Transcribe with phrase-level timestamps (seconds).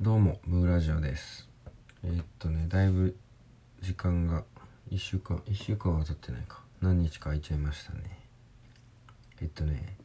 [0.00, 1.48] どうもムーラジオです。
[2.04, 3.16] えーっとねだいぶ
[3.80, 4.44] 時間が
[4.92, 6.60] 1週間1週間は経ってないか。
[6.80, 8.20] 何日か空いちゃいましたね。
[9.42, 9.96] えっとね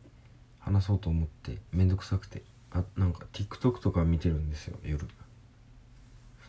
[0.57, 2.41] 話そうと思ってめんどくさくて。
[2.71, 5.05] あなんか TikTok とか見てるんですよ夜。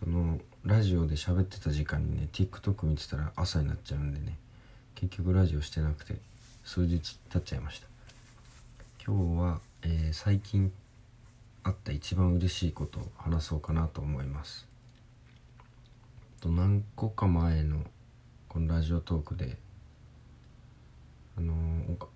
[0.00, 4.38] そのラジオで喋ってた時間にね TikTok 見てたら朝になっちゃうんでね。
[4.94, 6.14] 結局ラジオしてなくて
[6.64, 7.88] 数日経っちゃいました。
[9.06, 10.72] 今日は、えー最近
[11.64, 14.68] あった一番嬉しいことを話そうかなと思います。
[16.40, 17.78] と何個か前の
[18.48, 19.56] このラジオトークで
[21.36, 21.54] あの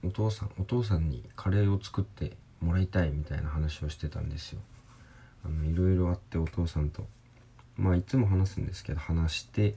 [0.02, 4.60] おお父さんお父さんにカレーを作ってもらいたいみたいな話をしてたんですよ。
[5.44, 7.06] あのいろいろあってお父さんと
[7.76, 9.76] まあいつも話すんですけど話して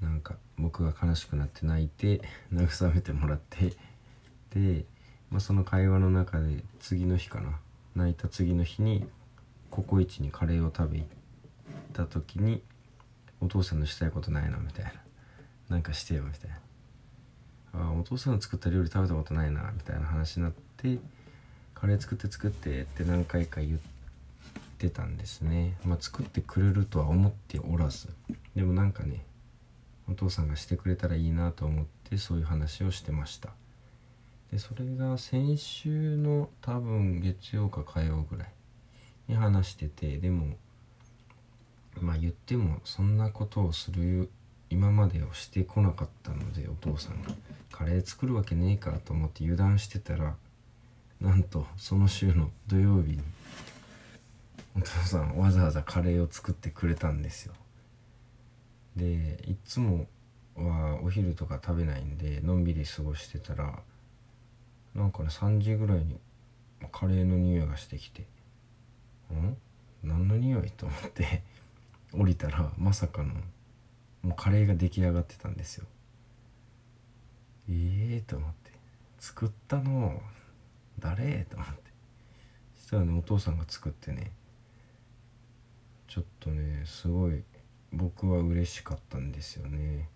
[0.00, 2.20] なんか僕が悲しくなって泣いて
[2.54, 3.76] 慰めてもらって
[4.54, 4.84] で、
[5.30, 7.58] まあ、その会話の中で次の日かな。
[7.96, 9.06] 泣いた次の日に
[9.70, 11.06] ココイチにカレーを食べ行っ
[11.92, 12.62] た時に
[13.40, 14.92] お父さんのしたいことないのみたいな。
[15.68, 17.88] なんかしてよみたいな。
[17.88, 20.98] あお父さんの作った料理食べたことないなみたいな話になって
[21.74, 23.78] カレー作って作ってって何回か言っ
[24.78, 25.76] てたんですね。
[25.84, 28.08] まあ作ってくれるとは思っておらず。
[28.54, 29.24] でもなんかね
[30.08, 33.50] お父さんがしてくれたらいいなと思ってそういう話をしてました。
[34.52, 38.48] でそれが先週の多分月曜か火曜ぐらい
[39.28, 40.56] に話しててでも
[42.00, 44.30] まあ言ってもそんなことをする
[44.70, 47.30] 今までをしてこなかったのでお父さんが。
[47.76, 50.34] カレー作るわけねえかと思って油断してたら
[51.20, 53.18] なんとその週の土曜日に
[54.74, 57.52] お父さんわざわざカレーを作ってくれたんですよ。
[58.96, 59.04] で
[59.46, 60.06] いっつも
[60.54, 63.78] はお昼とか食べないんでのんびり過ごしてたら
[64.96, 66.18] なんかね3時ぐらいに
[66.90, 68.26] カレーの匂いがしてきて
[69.30, 69.56] 「ん？
[70.02, 71.42] 何の匂い?」と思って
[72.12, 73.34] 降りたらまさかの
[74.22, 75.86] もうカレーが出来上がってたんですよ。
[77.68, 77.72] え
[78.14, 78.72] えー、と思って。
[79.18, 80.22] 作ったの
[80.98, 81.44] 誰？
[81.44, 81.82] と思って。
[82.76, 84.32] そしたらねお父さんが作ってね
[86.06, 87.44] ちょっとねすごい
[87.92, 90.08] 僕は嬉しかったんですよね。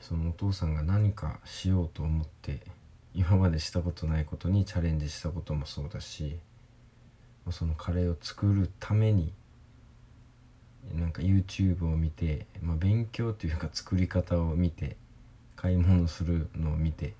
[0.00, 2.60] そのお父さんが何かしようと思って
[3.14, 6.36] 今までしたことないことにチャレンジしたこともそうだし
[7.50, 9.32] そのカレーを作るために
[10.92, 14.96] なんか YouTube を見て、まあ、勉強というか作り方を見て
[15.54, 17.14] 買い物するのを見て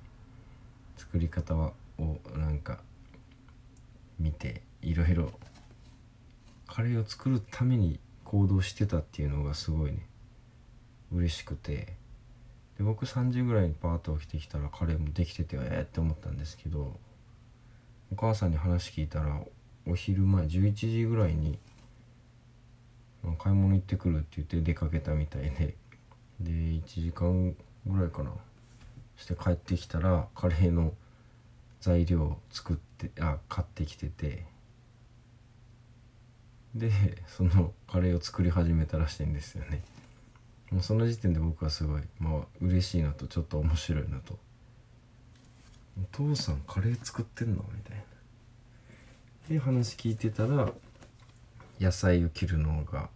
[0.97, 1.73] 作り方を
[2.35, 2.81] なんか
[4.19, 5.33] 見ていろいろ
[6.67, 10.07] カレーを作るために行動してたっていうのがすごいね
[11.13, 12.04] 嬉しくて。
[12.79, 16.99] で僕3時ぐらいにパーッと起きてきたらカレーもできててええって思ったんですけど
[18.13, 19.41] お母さんに話聞いたら
[19.87, 21.59] お昼前11時ぐらいに
[23.39, 25.75] 買い物行ってくるって言って出かけたみたいで
[26.41, 27.55] で1時間
[27.87, 28.33] ぐらいかな
[29.17, 30.93] して帰ってきたらカレーの
[31.81, 34.45] 材料を作ってあ買ってきてて
[36.75, 36.91] で
[37.27, 39.83] そのカレーを作り始めたらしいんですよね。
[40.75, 44.41] もうその時点で僕はすごいまあ嬉しいのとちょっと面白いのと
[45.97, 48.03] 「お父さんカレー作ってんの?」みたいな
[49.51, 50.73] で話聞いてたら
[51.79, 53.09] 野菜を切るのが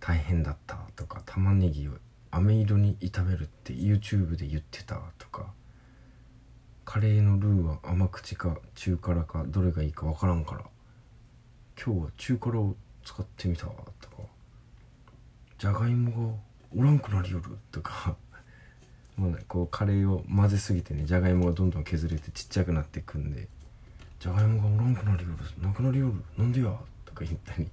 [0.00, 1.92] 大変だったとか玉ねぎを
[2.30, 5.54] 飴色に炒めるって YouTube で言ってたとか
[6.84, 10.64] カレーのルーは甘口か中辛かどれがいいかわからんから
[11.82, 13.84] 今日は中辛を使ってみたとか
[15.56, 18.16] じゃがいもがおらんくなりよるとか。
[19.16, 23.48] もうねこうカレーを混ぜすぎてねじゃがいもがどんどん削れてちっちゃくなっていくんで
[24.20, 25.66] じゃがいもがおらんくなりよる。
[25.66, 26.22] なくなりよる。
[26.36, 26.78] なんでや？
[27.06, 27.70] とか言ったり。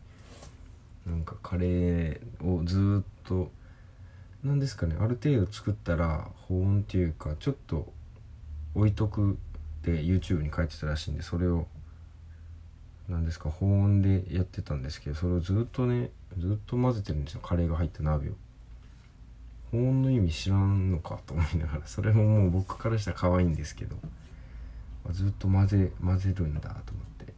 [1.06, 3.52] なんかカレーをずっと
[4.44, 7.91] 何ですかねある程度作ったら保温っていうかちょっと
[8.75, 9.35] 置いとくっ
[9.84, 11.68] て YouTube に書いてたらしいんでそれを
[13.09, 18.34] 何ですか保温でやってたんですけどそれをずっとねずっと混ぜてるんですよカレーが入った鍋を。
[19.73, 23.97] 保温の意味知らんのかと思いながらそれももう僕からしたら可愛いんですけど
[25.11, 27.34] ずっと混ぜ混ぜるんだと思って。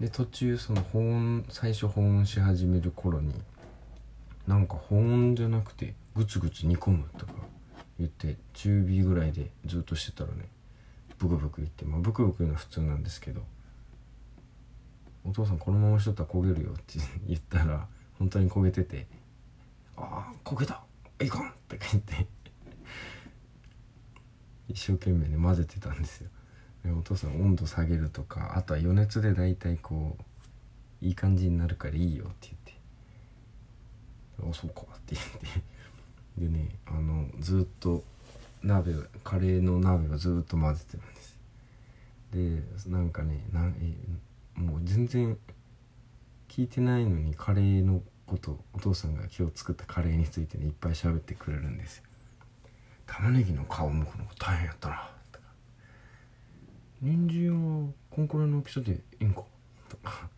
[0.00, 3.32] で途中その保温最初保温し始める頃に
[4.46, 7.32] なんか保温じゃなくてグツグツ煮込むとか
[7.98, 10.48] 言って中火ぐらいでずっとしてたらね
[11.18, 13.42] ブクブクいってまあブクブク言うのは普通なんですけど
[15.24, 17.86] お父さんこのまましとったら焦げるよって言ったら
[18.18, 19.06] 本当に焦げてて
[19.96, 20.83] 「ああ焦げた！
[21.20, 22.26] いかん!」とか言って。
[24.68, 26.30] 一生懸命ね混ぜてたんですよ。
[26.84, 30.16] でお父さん温度下げるとかあとは余熱で大体こ
[31.02, 32.74] ういい感じになるからいいよって言って
[34.50, 35.62] 「あそうか」って言って。
[36.38, 38.02] でねあのずっと
[38.62, 41.38] 鍋カレーの鍋をずっと混ぜてるんです。
[42.32, 45.38] でなんかねなんえもう全然
[46.48, 52.04] 聞いてないのにカレーのことお父さんが今日作ったカレーについてねいっぱい喋ってくれるんですよ。
[53.06, 55.10] 玉ねぎの皮むくのが大変やったな。
[55.30, 55.44] とか
[57.02, 59.42] 人参はこんくらいの大きさでいいんか？
[59.88, 60.28] とか。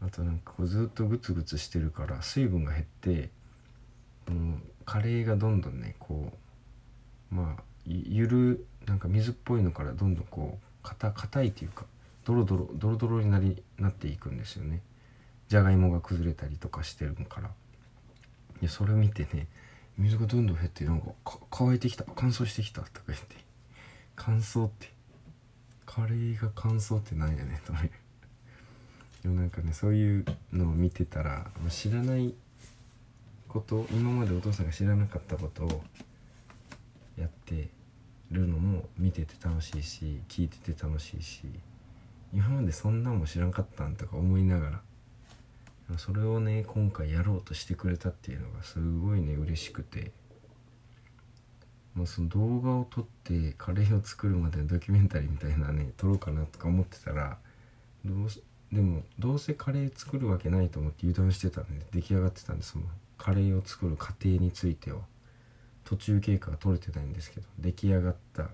[0.00, 3.30] あとなんかこうずっとグツグツしてるから水分が減って
[4.26, 6.32] このカレーがどんどんねこ
[7.32, 11.84] うまあゆるなんか水っぽいのからどんどんこう硬いっていうか
[12.24, 14.82] ドロドロドロドロになりなっていくんですよね。
[15.48, 17.50] じゃがいもが崩れたりとかしてるから。
[18.60, 19.46] でそれを見てね
[19.96, 22.04] 水がどんどん減ってなんかか乾いてきた。
[22.14, 23.36] 乾燥してきたとか言って。
[24.14, 24.92] 乾燥って。
[25.86, 27.90] カレーが乾燥ってなんやねんと思う。
[29.22, 32.34] でもなんかねそういうのを見てたら知らない
[33.48, 35.82] こと今までお父さんが知らなかったことを
[37.16, 37.70] やって
[38.30, 41.42] るのも見てて楽しいし聞いてて楽しいし
[42.32, 44.82] 今までそんなんも知らんかったんとか思いながら
[45.96, 50.12] それをね今回やろうとしてくれたっていうのがすごいね嬉しくて、
[51.94, 57.38] まあ、その動画を撮ってカレーを作るまでのドキュメンタリーみたいなね撮ろうかなとか思ってたら
[58.04, 58.28] どう
[58.74, 62.84] でもどうせカレー作るわけないと思って油断してたんで出来上がってたんでその
[63.16, 65.00] カレーを作る過程については。
[65.88, 68.50] 途中経過が撮れてないんですけど出来上がった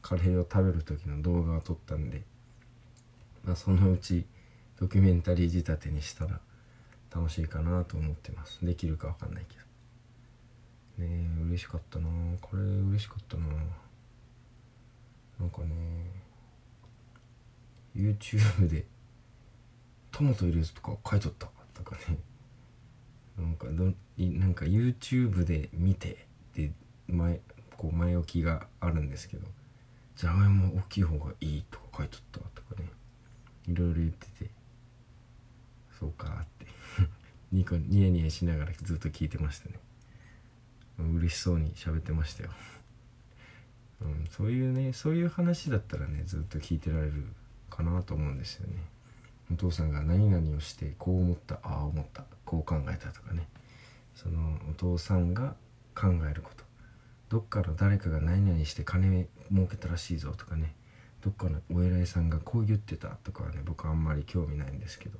[0.00, 2.22] カレーを食べる時の動画を撮ったんで、
[3.44, 4.24] まあ、そのうち
[4.80, 6.40] ドキュメンタリー仕立てにしたら
[7.14, 8.64] 楽しいかなと思ってます。
[8.64, 9.60] できるか分かんないけど。
[11.04, 11.08] ね
[11.38, 12.08] え嬉しかったな。
[12.40, 13.46] これ嬉しかったな。
[15.38, 15.74] なんかね
[17.96, 18.86] YouTube で
[20.10, 21.48] トマト入れるとか書いとった。
[21.74, 22.18] とかね
[23.36, 26.72] なんかどなんか YouTube で見てで
[27.08, 27.40] 前
[27.76, 29.46] こう前置きがあるんですけど
[30.16, 32.88] じゃがいも大きい方がいいとか書いとったとかね。
[33.66, 34.50] いろいろ言ってて。
[35.98, 36.66] そうかって。
[37.54, 39.78] ニコニヤニヤしながらずっと聞いてましたね。
[40.98, 42.50] 嬉しそうに喋ってましたよ、
[44.00, 47.26] うん、そういうねそういう話だったらねずっと聞いてられる
[47.68, 48.74] かなと思うんですよね。
[49.52, 53.46] お父さんが何々をしてこう思ったああ思ったこう考えたとかね。
[54.16, 55.54] そのお父さんが
[55.94, 56.64] 考えること。
[57.28, 60.74] どっから誰かが何々して金儲けたらしいぞとかね。
[61.20, 65.18] どっかのお偉いさんがこう言ってたとかはね僕あんまり興味ないんですけど。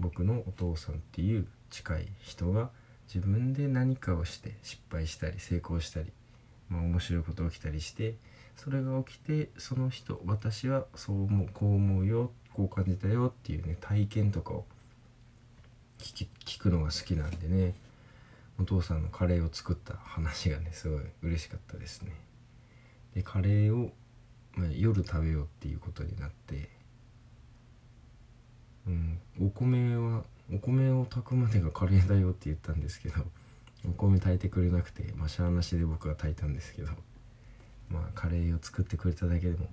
[0.00, 2.70] 僕のお父さんっていう近い人が
[3.12, 6.12] 自分で何かをして失敗したり成功したり、
[6.68, 8.14] まあ、面白いことが起きたりして
[8.56, 14.64] それが起きてその人私はそう思うこう思うよこう感じたよっていうね体験とかを
[15.98, 17.74] 聞聞くのが好きなんでね
[18.60, 22.12] お父さんのカレーを作った話がねすごい嬉しかったですね。
[23.14, 23.90] でカレーを、
[24.54, 26.68] まあ、夜食べようっていうことになって
[28.86, 29.18] うん。
[29.40, 33.24] お米はお米を炊くまでがカレーだよって言ったんですけど
[33.88, 36.92] お米炊いてくれなくてまあしゃーなしで僕が炊いたんですけど
[37.88, 39.70] まあカレーを作ってくれただけでも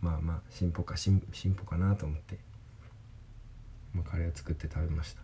[0.00, 1.20] まあまあ進歩か進
[1.56, 2.38] 歩かなと思って、
[3.92, 5.22] まあ、カレーを作って食べました。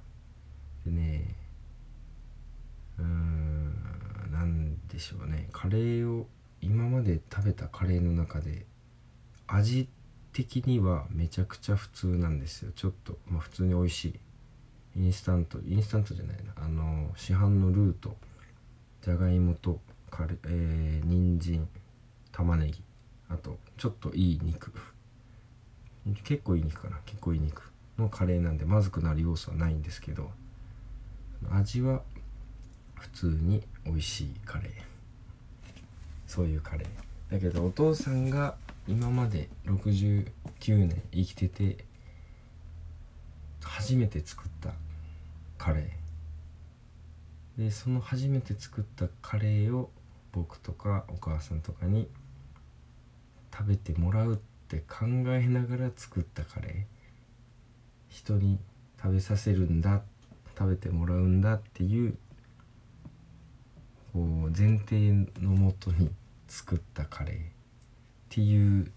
[0.85, 1.35] でね
[2.99, 5.49] うーん何でしょうね。
[5.53, 6.29] カレーを
[6.61, 8.67] 今まで食べたカレーの中で
[9.47, 9.89] 味
[10.33, 12.73] 的にはめちゃくちゃ普通なんですよ。
[12.75, 14.21] ちょっとまあ普通に美味しい。
[14.97, 16.53] インスタントインスタントじゃないな。
[16.65, 18.17] あの市販のルーと
[19.03, 21.69] じゃがいもとカレえー、人参
[22.33, 22.83] 玉ねぎ。
[23.29, 24.73] あとちょっといい肉。
[26.25, 26.99] 結構いい肉かな。
[27.07, 27.63] 結構いい肉。
[27.99, 30.31] のカレーなんでまずくなる要素はないんですけど。
[31.51, 32.03] 味は
[32.95, 34.71] 普通に美味しいカレー。
[36.27, 37.33] そういうカレー。
[37.33, 38.57] だけどお父さんが
[38.89, 40.25] 今まで69
[40.87, 41.85] 年生きてて
[43.63, 44.73] 初めて作った
[45.59, 47.63] カレー。
[47.63, 49.91] でその初めて作ったカレーを
[50.33, 52.09] 僕とかお母さんとかに
[53.53, 54.37] 食べてもらうっ
[54.69, 56.73] て考えながら作ったカレー。
[58.09, 58.59] 人に
[59.01, 60.03] 食べさせるんだ
[60.59, 62.17] 食べてもらうんだっていう
[64.13, 66.11] こう前提のもとに
[66.49, 67.60] 作ったカレー。
[68.31, 68.93] っていう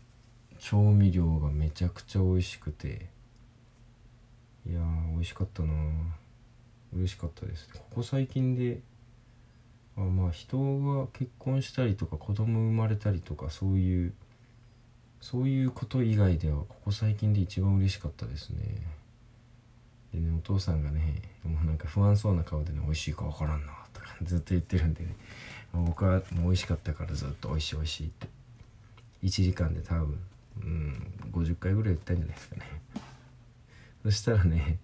[0.60, 3.12] 調味料がめちゃくちゃ美味しくて。
[4.66, 5.74] いやー美味しかったな。
[6.96, 8.80] 嬉しかったですここ最近で
[9.98, 14.14] あまあ人が結婚したりとか子供生まれたりとかそういう
[15.20, 18.58] そういうこと以外ではここ最近で一番嬉しかったですね。
[20.14, 25.16] でねお父さんがねもうなんか不安そうな顔でね美味しいか分からんなとかずっと言ってるんでね。
[25.74, 28.28] 僕はもう美味しかったからずっと美味しい美味しいって。
[29.24, 30.20] 1時間で多分
[30.58, 32.82] うん50回ぐらい言ったんじゃないですかね。
[34.04, 34.80] そしたらね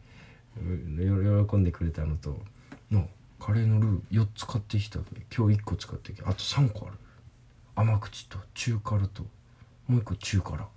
[0.56, 2.44] 喜んでくれたのと
[2.90, 5.00] 「のカレーのルー4つ買ってきた
[5.36, 6.30] 今日1個使ってきた。
[6.30, 6.98] あと3個ある。
[7.76, 9.24] 甘口と中辛と
[9.88, 10.68] もう1個中辛。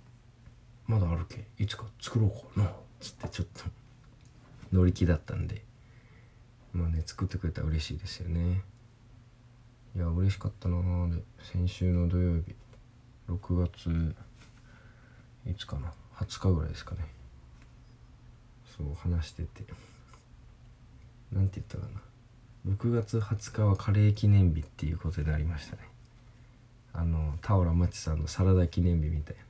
[0.87, 1.47] まだあるけ。
[1.57, 3.63] いつか作ろうかな」つってちょっと
[4.71, 5.65] 乗り気だったんで。
[6.73, 8.63] まあね作ってくれたら嬉しいですよね。
[9.95, 11.15] いや嬉しかったなー。
[11.15, 12.55] で先週の土曜日。
[13.29, 14.15] 6月
[15.45, 17.01] いつかな20日ぐらいですかね。
[18.77, 19.63] そう話してて。
[21.31, 22.73] なんて言ったかな。
[22.73, 25.81] 6月20日はカレー記念日っていうことになりましたね。
[26.93, 29.41] あの田浦町さんのサラダ記念日みたいな。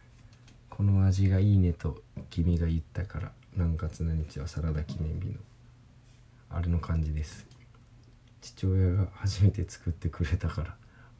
[0.69, 2.01] この味がいいねと
[2.31, 5.33] 君が言ったから何月何日はサラダ記念日の
[6.49, 7.45] あれの感じです。
[8.41, 10.75] 父親が初めて作ってくれたから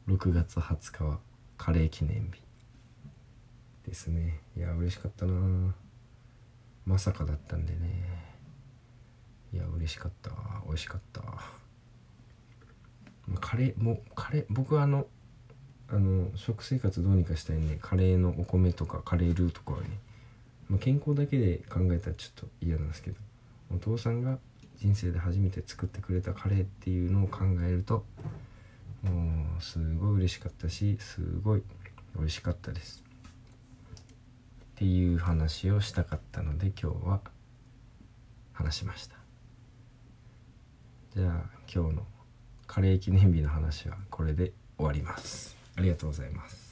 [0.08, 1.18] 6月20日は
[1.56, 2.42] カレー記念日。
[3.86, 4.40] ですね。
[4.56, 5.74] いや嬉しかったな。
[6.86, 8.24] まさかだったんでね。
[9.52, 10.30] いや嬉しかった。
[10.66, 11.22] 美味しかった。
[13.40, 15.06] カレーもカレー僕はあの
[15.88, 19.86] あの食生活どうにかしたいんでカレーのお米とかカレールーとかはね、
[20.68, 23.16] まあ、健康だけで考えたらちょっと嫌なんですけど
[23.74, 24.38] お父さんが
[24.76, 28.04] 人生で初めて作ってくれたカレーっていうのを考えると
[29.04, 31.62] もうすごい嬉しかったしすごい
[32.16, 33.04] 美味しかったです。
[34.74, 37.20] っていう話をしたかったので今日は
[38.52, 39.16] 話しました。
[41.14, 42.06] じゃあ今日の
[42.66, 45.56] カレー記念日の話はこれで終わります。
[45.76, 46.63] ありがとうございます。